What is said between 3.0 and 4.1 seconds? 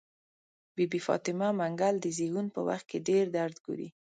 ډير درد ګوري.